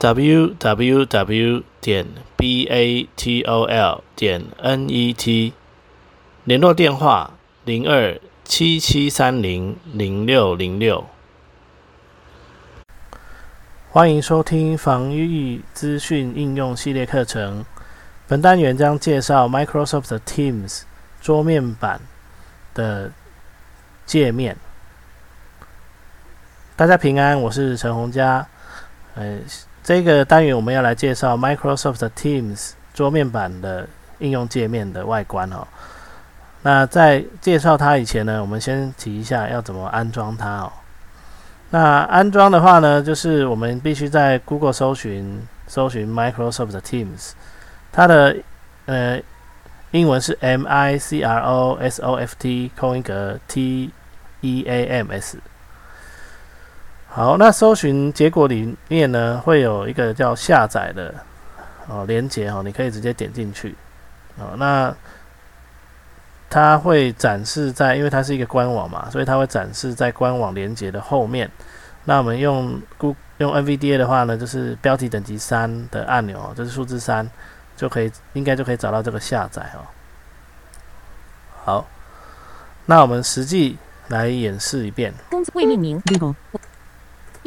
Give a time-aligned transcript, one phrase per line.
[0.00, 5.52] Www 点 batol 点 net，
[6.44, 7.32] 联络电话
[7.64, 11.04] 零二七七三零零六零六。
[13.90, 17.64] 欢迎收听防御资讯应用系列课程。
[18.28, 20.82] 本单元将介绍 Microsoft Teams
[21.20, 22.00] 桌面版
[22.72, 23.10] 的
[24.06, 24.56] 界面。
[26.76, 28.46] 大家平安，我是陈洪佳。
[29.16, 29.40] 呃。
[29.88, 33.88] 这个单元我们要来介绍 Microsoft Teams 桌面版的
[34.18, 35.66] 应用界面的外观哦。
[36.60, 40.72] 那在介绍它以前呢，我们先提一下要怎么安装它哦。
[41.70, 47.30] 那安装的话呢，就是我们必须在 Google 搜寻搜寻 Microsoft Teams，
[47.90, 48.36] 它的
[48.84, 49.18] 呃
[49.92, 53.90] 英文是 M I C R O S O F T 空一格 T
[54.42, 55.38] E A M S。
[57.10, 61.12] 好，那搜寻结果里面呢，会有一个叫下载的
[61.88, 63.74] 哦连接哦，你可以直接点进去
[64.38, 64.54] 哦。
[64.56, 64.94] 那
[66.50, 71.50] 它会展示在，因为它是一个官网嘛，所以它会展示在官网连接的后面。
[72.04, 77.28] 那我们用 Google 用 NVDA 的话呢，就是标题等级三的按钮，就是数字三，
[77.76, 79.80] 就可以应该就可以找到这个下载哦。
[81.64, 81.86] 好，
[82.86, 83.76] 那我们实际
[84.08, 85.12] 来演示一遍。
[85.30, 86.34] 工作未命名，Google。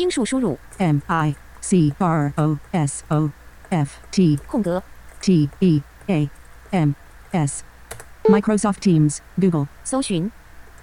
[0.01, 3.29] 英数输入 M I C R O S O
[3.69, 4.81] F T 空格
[5.21, 6.27] T E A
[6.71, 6.93] M
[7.29, 7.63] S
[8.23, 10.31] Microsoft Teams Google 搜寻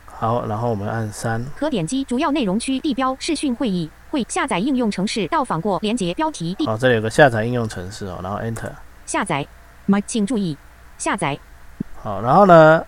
[0.06, 6.56] 好，然后我们按三，可点击主要内容区地标视讯会议会下载应用程式到访过连接标题。
[6.64, 8.70] 好，这里有个下载应用程式哦，然后 Enter
[9.04, 9.44] 下载。
[9.88, 10.56] My 请注意
[10.96, 11.38] 下载。
[12.02, 12.84] 好，然后呢，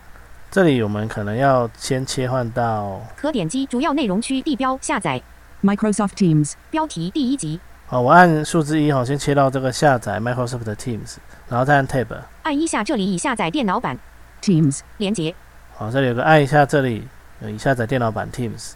[0.50, 5.20] 这里我们可能要先切换到可点击主要内容区地标下载。
[5.62, 7.60] Microsoft Teams 标题第一集。
[7.86, 11.16] 好，我按数字一哈，先切到这个下载 Microsoft 的 Teams，
[11.48, 12.06] 然后再按 Tab。
[12.44, 13.98] 按一下这里已下载电脑版
[14.40, 15.34] Teams 连接。
[15.74, 17.06] 好，这里有个按一下这里
[17.42, 18.72] 已下载电脑版 Teams。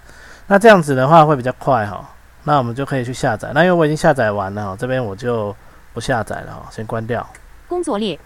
[0.46, 2.10] 那这样子的话会比较快哈。
[2.42, 3.52] 那我们就可以去下载。
[3.54, 5.54] 那因为我已经下载完了，这边我就
[5.94, 7.26] 不下载了哈，先关掉。
[7.66, 8.18] 工作列。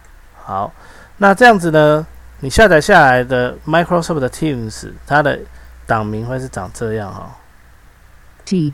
[0.43, 0.73] 好，
[1.19, 2.05] 那这样子呢，
[2.41, 5.39] 你下载下来的 Microsoft 的 Teams，它的
[5.87, 7.37] 档名会是长这样哈。
[8.49, 8.73] T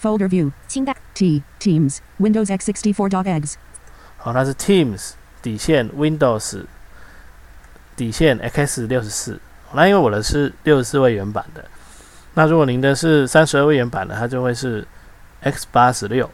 [0.00, 3.54] Folder View 清单 T Teams Windows x64.egs，
[4.18, 6.64] 好，它是 Teams 底线 Windows
[7.96, 9.40] 底线 x 六十四。
[9.72, 11.64] 那因为我的是六十四位元版的，
[12.34, 14.86] 那如果您的是三十二位元版的，它就会是
[15.40, 16.30] x 八十六。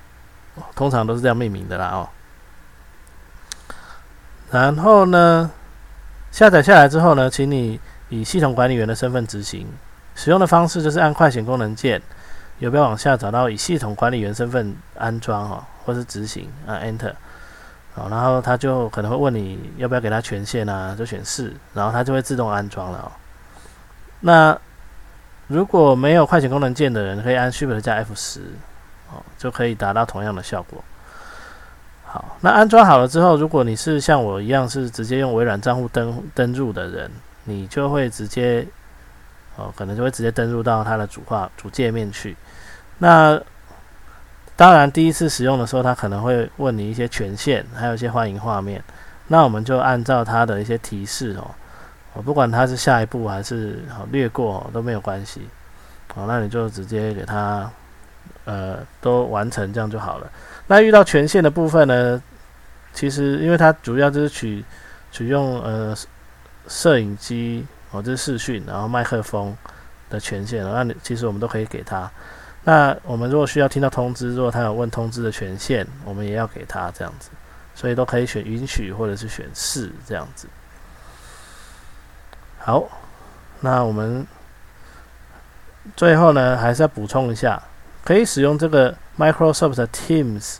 [0.74, 2.10] 通常都是这样命名的啦哦。
[4.50, 5.50] 然后呢，
[6.30, 7.80] 下载下来之后呢，请你
[8.10, 9.66] 以系统管理员的身份执行。
[10.20, 11.98] 使用的方式就是按快捷功能键，
[12.58, 17.14] 有标往下找到以系统管理员身份安装哈，或是执行啊，Enter，
[17.94, 23.08] 好，然后它就可能会问你要不要给它权限啊，就选是，然后它就会自动安装了哦。
[24.20, 24.58] 那
[25.46, 28.42] 如果没有快捷功能键的人，可以按 Shift 加 F 十，
[29.10, 30.84] 哦，就可以达到同样的效果。
[32.04, 37.10] 好，那安装好了之后，如果你是像我一样是直接用微软账户登登入的人，
[37.44, 38.68] 你就会直接。
[39.56, 42.36] 哦，可能就会直接登录到它的主画主界面去。
[42.98, 43.38] 那
[44.56, 48.82] 当然，第一次使用的时候，它可能会问你一些权限，还有一些欢迎画面。
[49.28, 51.50] 那我们就按照它的一些提示哦，
[52.14, 55.48] 我不管它是下一步还是略过都没有关系。
[56.14, 57.70] 哦，那你就直接给它
[58.44, 60.30] 呃都完成，这样就好了。
[60.66, 62.22] 那遇到权限的部分呢，
[62.92, 64.64] 其实因为它主要就是取
[65.10, 65.96] 取用呃
[66.68, 67.66] 摄影机。
[67.92, 69.56] 哦，这是视讯，然后麦克风
[70.08, 72.10] 的权限，那你其实我们都可以给他。
[72.62, 77.30] 那我们如果需要听到通知，如果他有问通知的权限，我们也要给他这样子，
[77.74, 80.46] 所以都可以选允许或者是选是这样子。
[82.58, 82.86] 好，
[83.60, 84.26] 那我们
[85.96, 87.60] 最后呢，还是要补充一下，
[88.04, 90.58] 可以使用这个 Microsoft Teams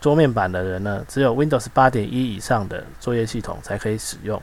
[0.00, 4.40] 桌面版的人呢，只有 Windows 八点一以上的作业系统才可以使用。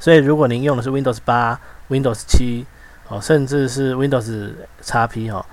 [0.00, 1.60] 所以，如果您用的是 Windows 八、
[1.90, 2.66] Windows 七
[3.08, 4.52] 哦，甚至是 Windows
[4.82, 5.44] XP 哦，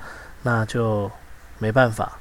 [0.43, 1.11] 那就
[1.59, 2.13] 没办法。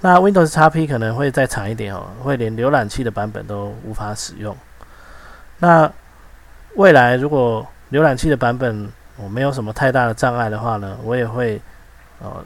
[0.00, 4.56] 那 Windows XP 可能会再长一点哦，会连浏览器的版本都无法使用。
[5.58, 5.90] 那
[6.76, 11.60] 未来如果浏览器的版本我没有什么太大的障碍的话呢，我也会
[12.20, 12.44] 呃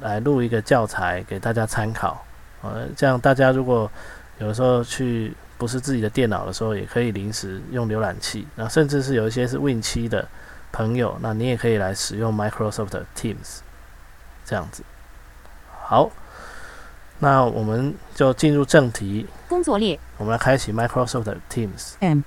[0.00, 2.22] 来录一个教材给大家参考。
[2.62, 3.90] 呃，这样大家如果
[4.38, 8.46] 有时候去不是自己的电脑的时候，也可以临时用浏览器。
[8.56, 10.28] 那甚至是有一些是 Win 七的
[10.72, 13.60] 朋友，那你也可以来使用 Microsoft Teams
[14.44, 14.82] 这样子。
[15.82, 16.10] 好。
[17.20, 19.26] 那我们就进入正题。
[19.48, 21.92] 工作列，我们来开启 Microsoft Teams。
[22.00, 22.22] M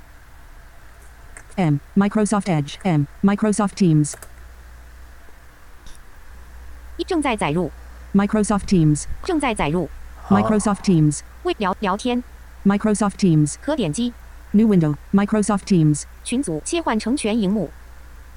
[1.55, 4.13] M Microsoft Edge M Microsoft Teams。
[7.05, 7.69] 正在载入。
[8.15, 9.89] Microsoft Teams 正在载入。
[10.29, 12.23] Microsoft Teams 为聊聊天。
[12.67, 14.13] Microsoft Teams 可点击。
[14.51, 17.69] New Window Microsoft Teams 群组切换成全荧幕。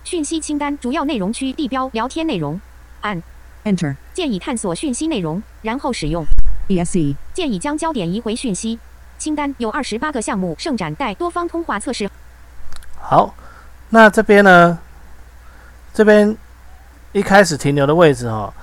[0.05, 2.61] 讯息清单主要内容区地标聊天内容。
[3.01, 3.21] 按
[3.65, 6.25] Enter 建议探索讯息内容，然后使用。
[6.69, 8.79] ESC 建议将焦点移回讯息
[9.19, 10.55] 清单，有二十八个项目。
[10.57, 12.09] 盛展待多方通话测试。
[13.01, 13.35] 好，
[13.89, 14.79] 那这边呢？
[15.93, 16.37] 这边
[17.11, 18.55] 一开始停留的位置哦，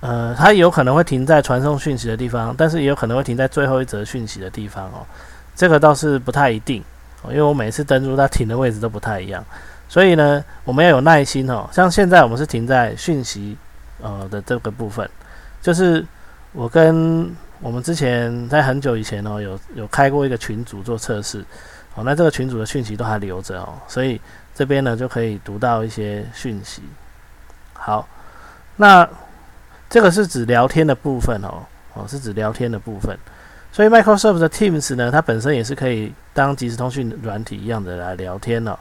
[0.00, 5.06] 呃，它有可能会停在传送讯息的地方，但是也有可能会停在最后一则讯息的地方哦。
[5.54, 6.82] 这个倒是不太一定，
[7.28, 9.44] 因为我每次登录它停的位置都不太一样，
[9.88, 11.68] 所以呢，我们要有耐心哦。
[11.72, 13.56] 像现在我们是停在讯息
[14.00, 15.08] 呃的这个部分，
[15.60, 16.04] 就是。
[16.52, 21.44] 我跟我们之前在很久以前哦，有有开过一个群组做测试，
[21.94, 24.18] 哦，那这个群组的讯息都还留着哦，所以
[24.54, 26.80] 这边呢就可以读到一些讯息。
[27.74, 28.08] 好，
[28.76, 29.06] 那
[29.88, 33.16] 这个是指聊天的部分哦，哦是指聊天的部分，
[33.72, 38.76] 所以 Microsoft 的 Teams 呢，它本身也是可以当即时通讯软体一样的来聊天哦，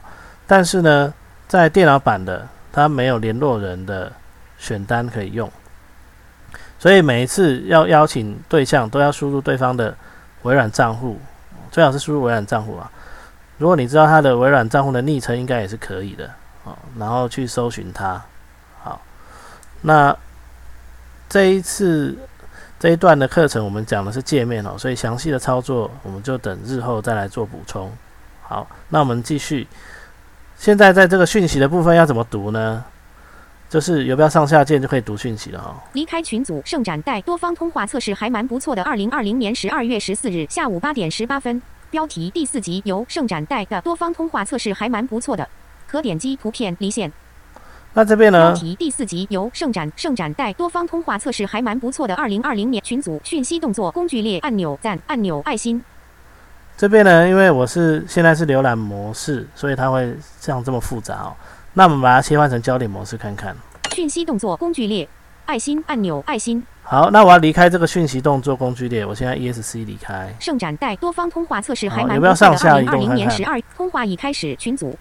[0.47, 1.13] 但是呢，
[1.47, 4.11] 在电脑版的它没有联络人的
[4.57, 5.49] 选单可以用。
[6.77, 9.95] 所以每一次要邀请对象，都要输入对方的
[10.43, 11.17] 微软账户，
[11.71, 12.91] 最好是输入微软账户啊。
[13.57, 16.27] 如果你知道他的微软账户的昵称，应该也是可以的
[16.65, 16.77] 啊。
[16.99, 18.21] 然后去搜寻他。
[18.83, 19.01] 好，
[19.81, 20.15] 那
[21.27, 22.17] 这一次
[22.79, 27.91] 这一段的课程，我们讲的是界面哦，所以详细的操作，我们就等日后再来做补充。
[28.41, 29.67] 好，那我们继续。
[30.57, 32.83] 现在在这个讯息的部分要怎么读呢？
[33.67, 35.75] 就是游标上下键就可以读讯息了哈。
[35.93, 38.83] 离开群组，盛展带多方通话测试还蛮不错的。
[38.83, 45.49] 二零二零年十二月十四日下午八点十八分，标题第四集由盛展带的多方通话测试还蛮不错的，
[45.87, 47.11] 可点击图片离线。
[47.97, 48.51] 那这边呢？
[48.51, 52.13] 标题第四集由盛展盛展带多方通话测试还蛮不错的。
[52.15, 55.81] 二零二零年群组讯息动作工具列按钮赞按钮爱心。
[56.75, 61.33] 这边呢，因为我是现在是浏览模式，所以它会这样这么复杂哦。
[61.71, 63.55] 那我们把它切换成焦点模式看看。
[63.93, 65.07] 讯息动作工具列，
[65.45, 66.61] 爱心按钮，爱心。
[66.83, 70.35] 好，那我要离开这个讯息动作工具列，我现在 ESC 离开。
[70.41, 72.95] 盛展带多方通话测试还蛮有没有上下移动？
[72.95, 74.93] 二零年十二，通话已开始，群组。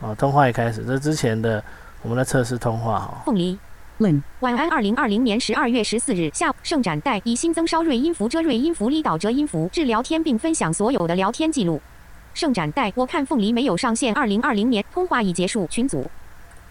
[0.00, 1.62] 哦，通话已开始，这之前的
[2.02, 3.22] 我们的测试通话哈。
[3.24, 3.58] 凤梨
[3.98, 4.70] ，Lin，晚安。
[4.70, 11.80] 二零二零年十二月十四日下午，盛展带已新增烧瑞音符、遮瑞音符、离岛遮音符至聊天，并分享所有的聊天记录。
[12.34, 14.14] 盛展带，我看凤梨没有上线。
[14.14, 16.08] 二零二零年通话已结束，群组。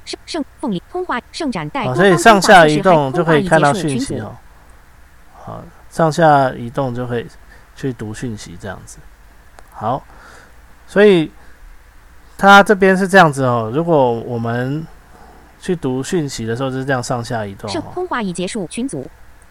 [0.05, 4.33] 盛盛凤梨通话盛展带，所以上下移动就可以看到讯息哦。
[5.35, 7.27] 好，上下移动就可以
[7.75, 8.99] 去读讯息，这样子。
[9.71, 10.01] 好，
[10.87, 11.29] 所以
[12.37, 13.69] 它这边是这样子哦。
[13.73, 14.87] 如果我们
[15.59, 17.69] 去读讯息的时候，就是这样上下移动。
[17.69, 19.05] 盛通话已结束，群组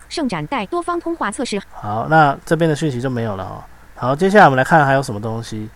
[0.09, 1.61] 盛展带多方通话测试。
[1.71, 3.65] 好，那这边的讯息就没有了哦。
[3.95, 5.69] 好，接下来我们来看还有什么东西。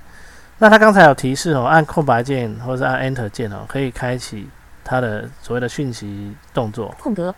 [0.58, 4.48] 那它刚才有提示哦，按空白键或者按 Enter 键哦，可以开启。
[4.82, 7.32] 它的所谓的讯息动作空格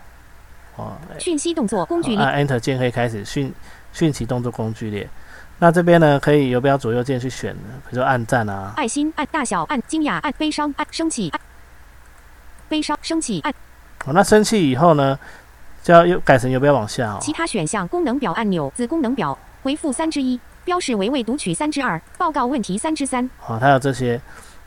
[0.77, 3.53] 哦，讯息动作工具列，按 Enter 键可以开始讯
[3.93, 5.07] 讯息动作工具列。
[5.59, 11.41] 那这边呢，可以游标左右键去选，比如说按赞啊，爱心按大小按惊讶按悲伤按生气按
[12.73, 13.53] 悲伤生气按。
[14.07, 15.19] 哦，那生气以后呢，
[15.83, 17.19] 就要又改成游标往下哦。
[17.21, 23.29] 其他选项功能表按钮子功能表回复三之一，标示为未读取三之二，报告问题三之三。
[23.39, 24.19] 好，它有这些。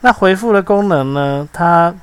[0.01, 1.95] 那回复的功能呢，它。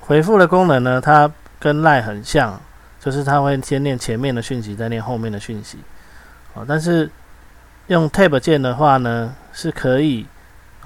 [0.00, 1.28] 回复的功能呢，它
[1.58, 2.60] 跟赖很像，
[3.00, 5.78] 就是它会先念前面的讯息，再念后面的讯息。
[6.54, 7.10] 哦，但是
[7.88, 10.24] 用 Tab 键的话呢，是可以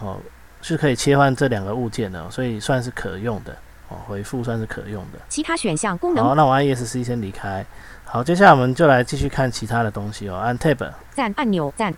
[0.00, 0.16] 哦，
[0.62, 3.56] 是可以切换这两个物件的，所以算是可用的。
[3.88, 5.18] 哦，回复算是可用的。
[5.28, 6.24] 其他选项功能。
[6.24, 7.64] 好，那我按 ESC 先离开。
[8.04, 10.36] 好，接下来我们就来继续看其他的东西哦。
[10.36, 10.92] 按 Tab。
[11.12, 11.92] 赞按钮赞。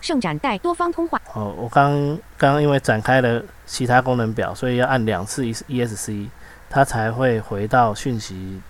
[0.00, 1.20] 盛展带多方通话。
[1.34, 1.90] 哦，我刚
[2.38, 6.30] 刚刚因为展开了其他功能表，所以要按两次 E E S C，
[6.70, 8.60] 它才会回到讯息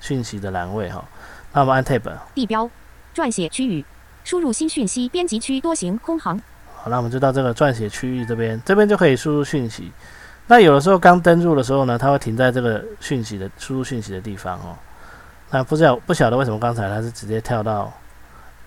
[0.00, 1.04] 讯息的栏位哈。
[1.52, 2.02] 那我们按 Tab，
[2.34, 2.70] 地标，
[3.14, 3.84] 撰写区域，
[4.24, 6.40] 输入新讯息编辑区多行空行。
[6.82, 9.92] 好，那我们就到这个撰写区域这边，这边就可以输入讯息。
[10.46, 14.76] 那有的时候刚登入的时候呢，它会停在这个讯息的输入讯息的地方哦。
[15.50, 17.92] 那不知道不晓得为什么刚才它是直接跳到，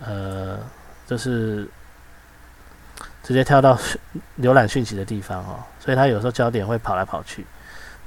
[0.04, 0.58] 呃，
[1.06, 1.66] 就是
[3.22, 3.78] 直接跳到
[4.40, 7.44] 浏览讯息的地方哦，所以它有时候焦点会跑来跑去。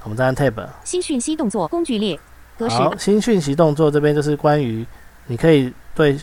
[0.02, 2.18] 我们再按 Tab，新讯息动作工具列
[2.56, 2.76] 格式。
[2.76, 4.86] 好，新讯息动作这边就是关于
[5.26, 6.16] 你可以对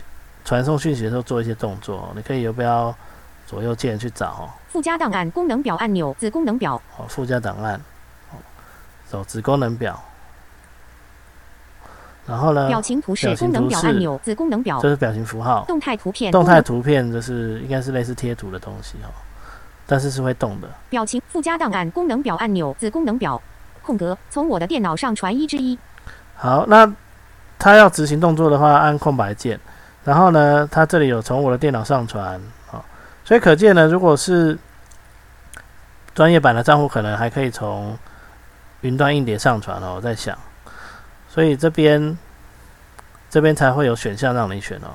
[0.44, 2.96] 传送讯息的时候做一些动作，你可以游标
[3.46, 4.48] 左右键去找哦。
[4.68, 6.80] 附加档案功能表按钮子功能表。
[6.96, 7.80] 哦，附加档案，
[8.32, 8.36] 哦，
[9.06, 10.02] 走子功能表。
[12.26, 12.68] 然后呢？
[12.68, 14.80] 表情图示功能表按钮子功能表。
[14.80, 15.64] 这是表情符号。
[15.68, 16.32] 动态图片。
[16.32, 19.12] 动态图片就是应该是类似贴图的东西哦，
[19.86, 20.68] 但是是会动的。
[20.88, 23.40] 表情附加档案功能表按钮子功能表。
[23.82, 25.78] 空格，从我的电脑上传一之一。
[26.34, 26.90] 好，那
[27.58, 29.60] 他要执行动作的话，按空白键。
[30.02, 32.63] 然后呢，他这里有从我的电脑上传，好，
[33.24, 34.58] 所以可见呢，如果是
[36.14, 37.98] 专业版的账户，可能还可以从
[38.82, 39.94] 云端硬碟上传哦。
[39.96, 40.38] 我在想，
[41.28, 42.16] 所以这边
[43.30, 44.88] 这边才会有选项让你选哦。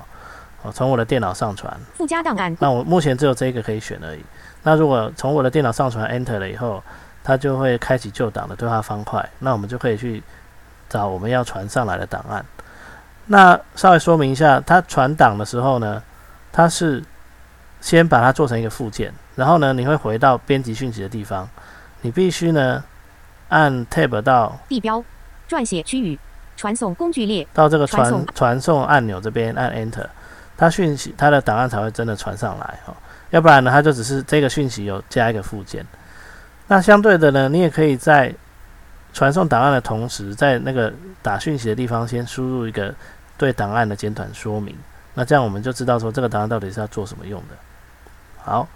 [0.62, 2.56] 哦，从我的电脑上传附加档案。
[2.60, 4.24] 那我目前只有这个可以选而已。
[4.62, 6.82] 那如果从我的电脑上传 Enter 了以后。
[7.22, 10.22] 它就会开启旧档的对话方块，那我们就可以去
[10.88, 12.42] 找我们要传上来的档案。
[13.26, 16.02] 那稍微说明一下，它传档的时候呢，
[16.50, 17.04] 它是
[17.80, 21.48] 先把它做成一个附件，然后呢，你会回到编辑讯息的地方，
[22.02, 22.82] 你必须呢
[23.48, 25.02] 按 Tab 到地标
[25.48, 26.18] 撰写区域
[26.56, 30.06] 传送工具列到这个传传送按钮这边按 Enter，
[30.56, 32.94] 它讯息它的档案才会真的传上来哦，
[33.30, 35.84] 要不然呢，它就只是这个讯息有加一个附件。
[36.68, 38.32] 那相对的呢，你也可以在
[39.12, 42.94] 传送档案的同时，在那个打讯息的地方先输入一个
[43.36, 44.76] 对档案的简短说明。
[45.14, 47.56] 那这样我们就知道说这个档案到底是要做什么用的。
[48.44, 48.68] 好，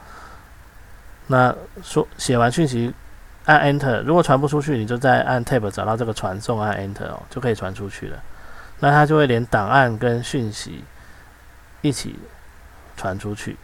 [1.27, 2.93] 那说写完讯息
[3.47, 8.23] 按 Enter，如果传不出去，你就再按 Tab 找到这个传送按 Enter 哦，就可以传出去了。
[8.81, 10.85] 那它就会连档案跟讯息
[11.81, 12.17] 一起
[12.97, 13.57] 传出去。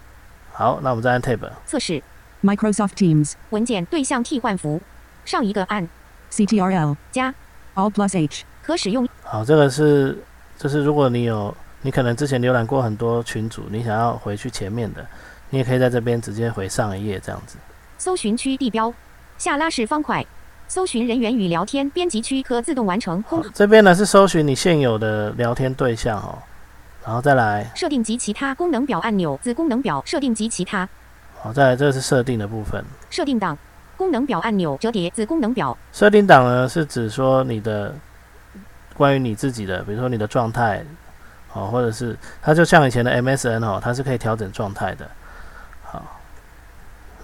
[0.52, 2.02] 好，那我们再按 Tab 测试。
[2.42, 4.80] Microsoft Teams 文件对象替换符，
[5.25, 5.88] 上一个按。
[6.30, 7.35] CTRL 加。
[7.75, 9.09] Alt plus H 可使用。
[9.23, 10.19] 好，这个是
[10.59, 15.07] 就是如果你有你可能之前浏览过很多群组，你想要回去前面的，
[15.50, 17.59] 你也可以在这边直接回上一页这样子。
[17.99, 18.92] 搜寻区地标
[19.37, 20.25] 下拉式方块，
[20.69, 23.23] 搜寻人员与聊天编辑区可自动完成。
[23.52, 26.38] 这边呢是搜寻你现有的聊天对象哦，
[27.04, 30.88] 然后再来设定及其他功能表按钮子功能表设定及其他。
[31.42, 32.85] 好，再来，这是设定的部分。
[33.11, 33.57] 设定档
[33.97, 35.76] 功能表按钮折叠子功能表。
[35.92, 37.95] 设定档呢，是指说你的
[38.95, 40.85] 关于你自己的，比如说你的状态，
[41.52, 45.11] 哦，或者是它就像以前的 MSN 哦，它是可以调整状态的。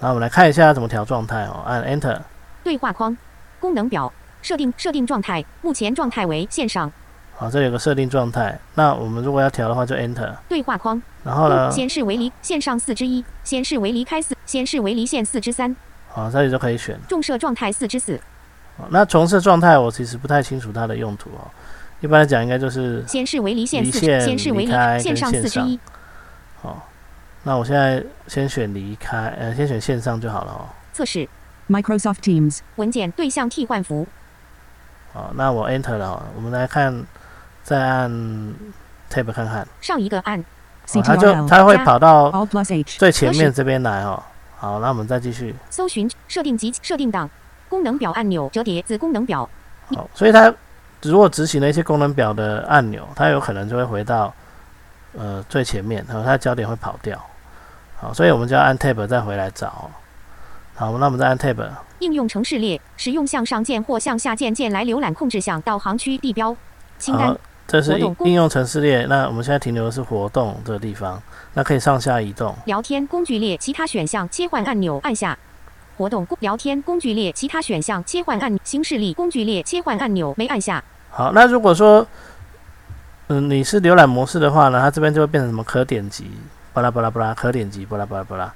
[0.01, 2.19] 好，那我们来看一下怎么调状态哦，按 Enter。
[2.63, 3.17] 对话框
[3.59, 4.13] 功能表
[4.43, 6.93] 设定设定状态，目前状态为线上。
[7.35, 8.59] 好，这有个设定状态。
[8.75, 11.01] 那我们如果要调的话，就 Enter 对话框。
[11.25, 11.71] 然后呢？
[11.71, 15.75] 显示为离线上四之一，显示为离开四，显示为离线四之三。
[16.09, 18.21] 好，这里就可以选重设状态四之四。
[18.91, 21.51] 那重设状态我其实不太清楚它的用途哦。
[22.01, 25.79] 一般来讲，应该就是显示为离线四，显示为离线上四之一。
[26.63, 26.87] 好，
[27.47, 30.67] 那我现在先选离开，呃，先选线上就好了哦。
[30.93, 31.29] 测试
[31.69, 34.05] Microsoft Teams 文件对象替换符。
[35.13, 37.07] 好，那我 Enter 了，我们来看。
[37.63, 38.09] 再按
[39.11, 40.45] Tab 看看，上一个按，
[41.03, 42.47] 它就它会跑到
[42.85, 44.23] 最前面这边来哦。
[44.57, 47.29] 好，那我们再继续搜寻设定及设定档
[47.69, 49.51] 功能表按钮折叠子功能表。
[49.87, 50.55] 好，所以它
[51.03, 54.33] 如果执行了一些功能表的按钮，它有可能就会回到
[55.19, 57.21] 呃最前面，然后它的焦点会跑掉。
[57.99, 59.91] 好，所以我们就要按 Tab 再回来找。
[60.75, 61.69] 好，那我们再按 Tab。
[62.01, 66.55] 应用程式列，使用向上键或向下键键来浏览控制项导航区地标
[66.99, 67.35] 清单。
[67.67, 71.21] 这是应应用程式列，那我们现在停留的是活动这个地方，
[71.55, 72.55] 那可以上下移动。
[72.67, 75.37] 聊天工具列其他选项切换按钮按下，
[75.97, 80.85] 活动聊天工具列其他选项切换按新势力工具列切换按钮没按下。
[81.11, 82.07] 好，那如果说，
[83.29, 86.31] 嗯，你是浏览模式的话呢，它这边就会变成什么可点击，
[86.77, 88.53] 巴拉巴拉巴拉，可点击，巴拉巴拉巴拉。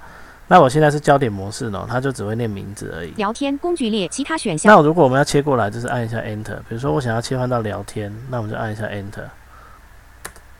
[0.47, 3.09] 那我现在是焦点模式呢，它就只会念名字而已。
[3.15, 4.71] 聊天工具列其他选项。
[4.71, 6.57] 那如果我们要切过来，就是按一下 Enter。
[6.69, 9.25] 比如说我想要切换到聊天，那我们就按一下 Enter。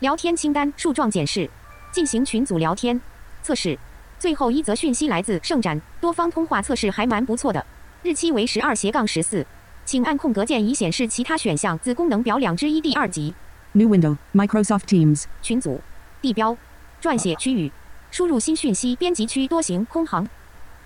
[0.00, 1.48] 聊天清单树状检视，
[1.92, 3.00] 进行群组聊天
[3.44, 3.78] 测试。
[4.18, 7.64] 最后一则讯息来自盛展，多方通话测试还蛮不错的，
[8.02, 9.46] 日期为十二斜杠十四，
[9.84, 11.78] 请按空格键以显示其他选项。
[11.78, 13.32] 子功能表两之一第二级。
[13.70, 14.16] New window.
[14.34, 15.26] Microsoft Teams.
[15.40, 15.80] 群组，
[16.20, 16.56] 地标，
[17.02, 17.72] 撰写区域，
[18.12, 20.28] 输入新讯息编辑区多行空行，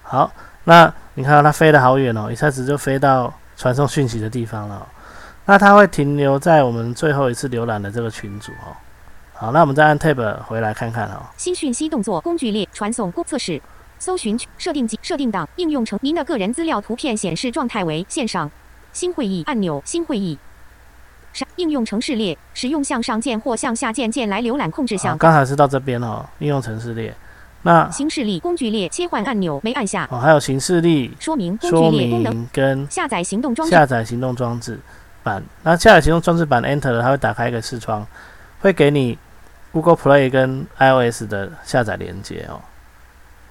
[0.02, 0.32] 好，
[0.64, 4.87] 那你看到它飞得好远哦，一下子就飞到传送讯息的地方了哦、
[5.44, 8.73] 那它会停留在我们最后一次浏览的这个群组哦。
[9.35, 11.23] 好，那我们再按 Tab 回来看看哦。
[11.37, 13.61] 新讯息动作工具列传送工测试，
[13.99, 18.50] 搜寻区设定及设定档应用程您的个人资料图片显示状态为线上，
[18.94, 20.38] 新会议按钮新会议。
[21.37, 25.19] 上应用程式列使用向上键或向下键键来浏览控制，项。
[25.19, 27.14] 刚才是到这边哦，应用程式列。
[27.61, 34.81] 那形式力工具列切换按钮没按下，哦，还有形式力说明工说具列功能明跟下载行动装置下载行动装置
[35.23, 35.43] 版。
[35.62, 38.07] 那下载行动装置版 Enter 了，它会打开一个视窗，
[38.61, 39.19] 会给你
[39.73, 42.62] Google Play 跟 iOS 的下载连接哦。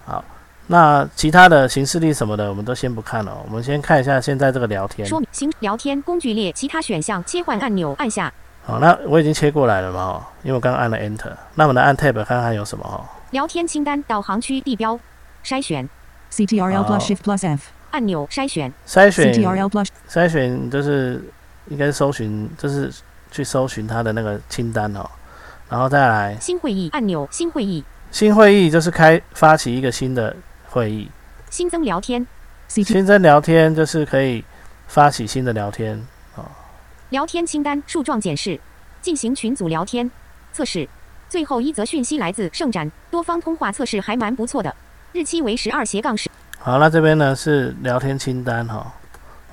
[0.05, 0.25] 好，
[0.67, 5.07] 那其他的形式例什么的，我们都先不看了，我们先看一下现在这个聊天。
[5.07, 11.31] 说明行聊天工具列其他选项切换按钮按下，好，那我已经切过来了嘛，哦，因为我刚刚按了 Enter。
[11.53, 13.05] 那我们来按 Tab 看看有什么哦。
[13.31, 14.99] 聊天清单导航区地标
[15.43, 15.87] 筛选
[16.31, 17.01] CTRL plus Oh.
[17.01, 17.61] Shift plus F.
[17.91, 21.23] 按钮筛选筛选 CTRL plus 筛选就是
[21.67, 22.91] 应该是搜寻，就是
[23.29, 25.07] 去搜寻它的那个清单哦，
[25.69, 30.35] 然后再来新会议按钮新会议新会议，就是开发起一个新的
[30.75, 31.09] 会议。
[31.49, 32.27] 新增聊天
[32.67, 34.43] 新增聊天就是可以
[34.87, 36.05] 发起新的聊天，
[37.11, 38.59] 聊天清单树状检视
[39.01, 40.11] 进行群组聊天
[40.51, 40.89] 测试。
[41.29, 44.75] 最后一则讯息来自盛展，多方通话测试还蛮不错的，
[45.13, 46.29] 日期为十二斜杠十。
[46.59, 48.93] 好，那这边呢是聊天清单哈、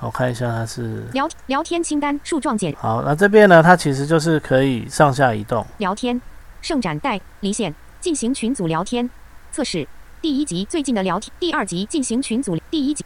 [0.01, 5.65] 我看一下它是聊聊天清单树状检好，那这边呢它其实就是可以上下移动。
[5.77, 6.21] 聊天，
[6.61, 9.09] 盛展带离线进行群组聊天
[9.53, 9.87] 测试。
[10.23, 13.05] 第一集最近的聊天，第二集进行群组，第一集，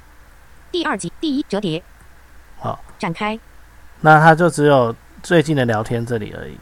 [0.71, 1.81] 第二集第一折叠
[2.59, 3.39] 好，展开
[4.01, 6.55] 那它就只有最近的聊天这里而已，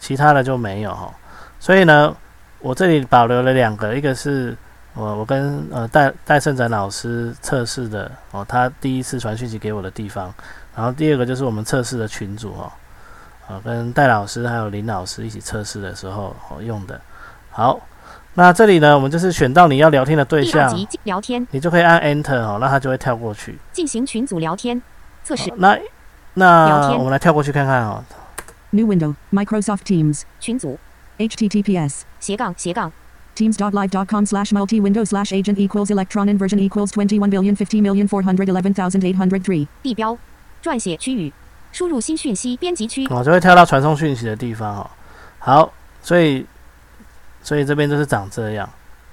[0.00, 1.14] 其他的就没有哈。
[1.60, 2.16] 所以呢，
[2.58, 4.56] 我这里保留了两个，一个是
[4.94, 10.34] 我我跟呃戴戴胜展老师测试的哦，他第一次传讯息给我的地方，
[10.74, 12.72] 然后第二个就是我们测试的群组哦，
[13.46, 17.00] 啊跟戴老师还有林老师一起测试的时候哦用的。
[17.52, 17.78] 好，
[18.34, 23.58] 那这里呢，我们就是选到你要聊天的对象，聊天你就可以按 Enter 哦，那它就会跳过去。
[23.72, 24.80] 进行群组聊天
[25.22, 25.78] 测试好那
[26.34, 28.02] 那我们来跳过去看看哦。
[28.70, 29.14] New window.
[29.30, 30.22] Microsoft Teams.
[30.40, 30.78] 群组
[31.18, 32.02] HTTPS.
[32.20, 32.90] 斜杠斜杠
[33.36, 38.22] Teams.live.com slash multi-window slash agent equals electron inversion equals twenty one billion fifty million four
[38.22, 40.16] hundred eleven thousand eight hundred three 地标
[40.62, 41.32] 撰写区域
[41.72, 44.90] 输入新讯息编辑区哦，就会跳到传送讯息的地方哦。
[45.38, 46.46] 好，所以
[47.42, 48.68] 所以这边就是长这样。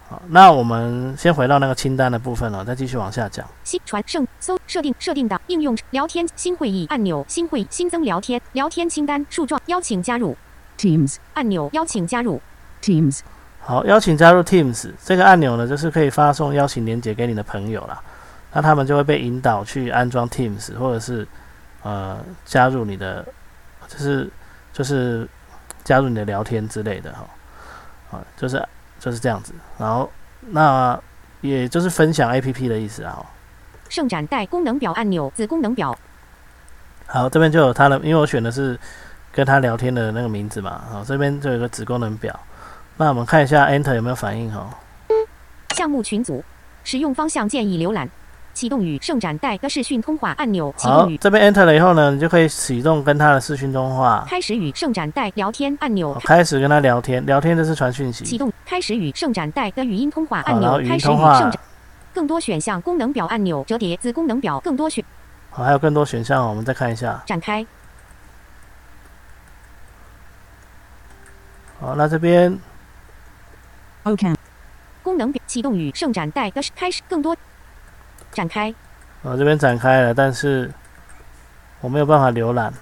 [0.08, 3.48] 好，那我们先回到那个清单的部分了，再继续往下讲。
[3.64, 10.36] 新传盛搜设定设定档应用聊天新会议按钮新会新增聊天聊天清单树状邀请加入
[10.80, 11.18] Teams.
[11.36, 12.42] 按钮邀请加入
[12.82, 13.20] Teams.
[13.60, 18.02] 好，邀请加入 Teams 这个按钮呢，就是可以发送邀请链接给你的朋友啦，
[18.52, 21.28] 那他们就会被引导去安装 Teams，或者是
[21.84, 23.24] 呃加入你的，
[23.88, 24.28] 就是
[24.74, 25.28] 就是
[25.84, 27.28] 加入你的聊天之类的哈，
[28.12, 28.68] 啊，就是
[29.00, 29.54] 就是这样子。
[29.78, 30.12] 然后
[30.52, 31.00] 那
[31.42, 33.16] 也就是分享 APP 的意思啊。
[33.18, 33.26] 哦
[33.90, 35.98] 盛展带功能表按钮子功能表
[37.08, 38.80] 好，这边就有它的，因为我选的是
[39.32, 42.40] 跟他聊天的那个名字嘛，好，这边就有一个子功能表。
[42.98, 44.70] 那我们看一下 Enter 有没有反应哈。
[45.76, 46.44] 项目群组
[46.84, 48.08] 使用方向建议浏览
[48.60, 61.62] 启动与盛展带的视讯通话按钮启好动与，这边 Enter 了以后呢，你就可以启动跟他的视讯通话，开始与盛展带聊天按钮开始跟他聊天，聊天就是传讯息启，动开始与盛展带的语音通话按钮开始语音通话与盛展
[62.14, 65.02] 更多选项功能表按钮折叠子功能表更多选
[65.52, 67.24] 好，还有更多选项哦，我们再看一下。
[67.26, 67.66] 展开
[71.80, 72.60] 好，那这边
[74.04, 74.36] OCAM.
[75.02, 77.34] 功能表启动与盛展带的开始更多
[78.40, 78.74] 展开
[79.22, 80.72] 我这边展开了，但是
[81.82, 82.74] 我没有办法浏览。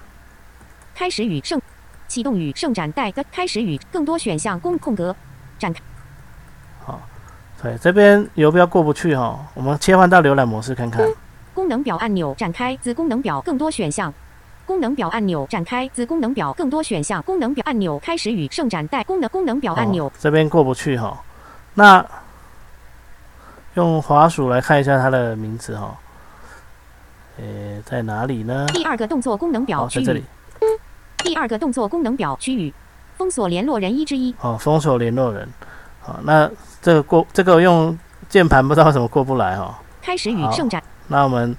[0.94, 1.60] 开始与盛
[2.06, 5.14] 启动与盛展带的开始与更多选项空空格
[5.58, 5.80] 展开
[7.60, 11.04] 对，这边游标过不去哈、哦，我们切换到浏览模式看看。
[11.52, 14.14] 功能表按钮展开子功能表更多选项。
[14.64, 17.20] 功能表按钮展开子功能表更多选项。
[17.24, 21.20] 功能表按钮开始与盛展带功能功能表按钮哦、这边过不去哈、
[21.74, 22.06] 那
[23.74, 25.96] 用滑鼠来看一下它的名字哈、
[27.38, 28.66] 诶，在哪里呢？
[28.72, 30.04] 第二个动作功能表好，区域。
[30.04, 30.24] 在这里。
[31.18, 32.72] 第二个动作功能表区域。
[33.16, 34.34] 封锁联络人一之一。
[34.40, 35.48] 哦，封锁联络人。
[36.00, 36.48] 好，那
[36.80, 41.56] 这个过这个用键盘不知道为什么过不来哈、开始与好盛展那我们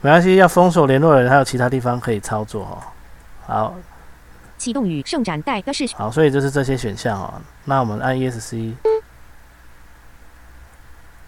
[0.00, 2.92] 没关系，要封锁联络人，还有其他地方可以操作哈、
[3.46, 3.74] 好，
[4.56, 7.34] 启动与盛展带的是好，所以就是这些选项哦。
[7.64, 8.72] 那我们按 ESC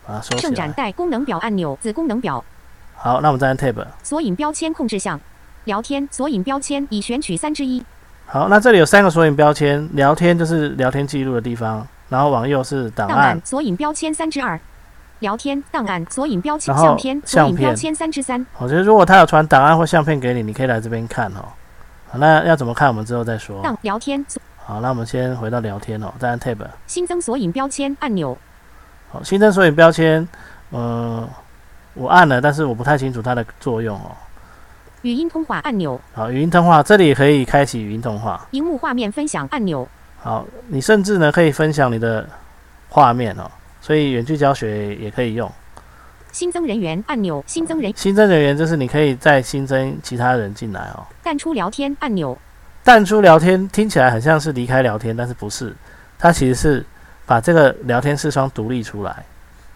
[0.07, 0.73] 把它收起盛展。
[0.73, 2.45] 带功能表按钮子功能表
[2.95, 3.85] 好，那我们再按 Tab。
[4.03, 5.21] 索引标签控制项
[5.65, 7.83] 聊天索引标签已选取三之一
[8.27, 14.59] 好，那这里有三个索引标签，聊天就是聊天记录的地方，然后往右是档案档案，索引标签三之二
[15.19, 21.45] 聊天档案索引标签相片索引标签三之三我觉得如果他有传档案或相片给你，你可以来这边看哦。
[22.11, 23.63] 好，那要怎么看，我们之后再说。
[23.63, 24.25] 档聊天
[24.65, 26.59] 好，那我们先回到聊天哦，再按 Tab。
[26.87, 28.37] 新增索引标签按钮
[29.13, 30.27] 好，新增索引标签，
[30.71, 31.29] 呃、
[31.93, 34.11] 我按了，但是我不太清楚它的作用哦。
[35.03, 38.47] 语音通话按钮好，语音通话这里可以开启语音通话。
[38.53, 39.87] 荧幕画面分享按钮
[40.19, 42.27] 好，你甚至呢可以分享你的
[42.89, 43.51] 画面哦，
[43.83, 45.51] 所以远距教学也可以用。
[46.31, 51.05] 新增人员按钮新增人新增人员就是你可以再新增其他人进来哦。
[51.23, 52.39] 淡出聊天按钮
[52.83, 55.75] 淡出聊天听起来很像是离开聊天，但是不是，
[56.19, 56.87] 它其实是
[57.33, 59.25] 把这个聊天视窗独立出来。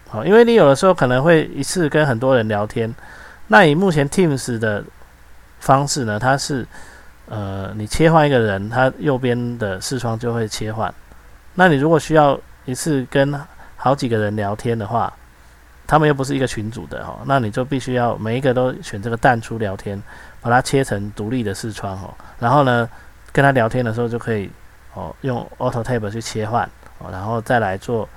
[0.07, 2.93] 好，因为你有的时候可能会一次跟很多人聊天，
[3.47, 4.83] 那以目前 Teams 的
[5.59, 6.67] 方式呢，它是
[7.25, 10.93] 呃你切换一个人，他右边的视窗就会切换。
[11.55, 13.33] 那你如果需要一次跟
[13.75, 15.11] 好几个人聊天的话，
[15.87, 19.99] 他们又不是一个群组的哦，那你就必须要每一个都选这个淡出聊天，
[20.41, 22.87] 把它切成独立的视窗哦，然后呢，
[23.31, 24.47] 跟他聊天的时候就可以
[24.93, 28.07] 哦用 Auto Tab 去切换哦，然后再来做、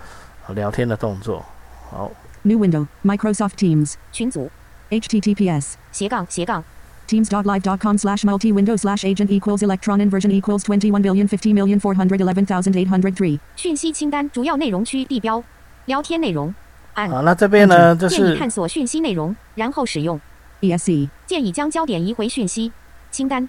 [0.46, 1.44] 呃聊天的动作。
[1.90, 2.10] 好
[2.42, 2.86] ，New window.
[3.04, 3.94] Microsoft Teams.
[4.10, 4.50] 群组
[4.90, 5.74] HTTPS.
[5.92, 6.64] 斜杠斜杠
[7.08, 11.80] Teams.live.com slash multi window slash agent equals electron inversion equals twenty one billion fifty million
[11.80, 15.42] four hundred eleven thousand eight hundred three 讯息清单主要内容区地标
[15.86, 16.54] 聊天内容
[16.94, 20.20] 按好，那这边呢就建议探索讯息内容，然后使用。
[20.60, 21.08] ESC.
[21.26, 22.70] 建议将焦点移回讯息
[23.10, 23.48] 清单。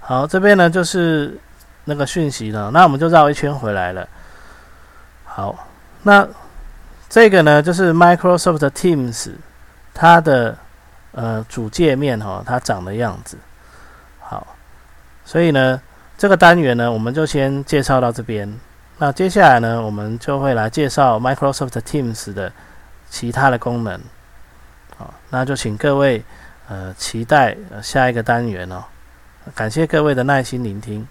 [0.00, 1.38] 好，这边呢就是
[1.84, 4.08] 那个讯息呢，那我们就绕一圈回来了。
[5.36, 5.66] 好，
[6.04, 6.28] 那
[7.08, 9.32] 这个呢就是 Microsoft Teams
[9.92, 10.56] 它的
[11.10, 13.36] 呃主界面哈、它长的样子。
[14.20, 14.46] 好，
[15.24, 15.82] 所以呢
[16.16, 18.48] 这个单元呢我们就先介绍到这边。
[18.98, 22.52] 那接下来呢我们就会来介绍 Microsoft Teams 的
[23.10, 24.00] 其他的功能。
[24.96, 26.22] 好，那就请各位
[26.68, 28.84] 呃期待、下一个单元哦。
[29.52, 31.04] 感谢各位的耐心聆听。